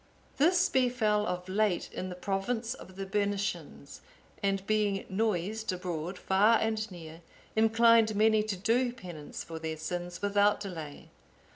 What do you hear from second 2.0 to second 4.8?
the province of the Bernicians, and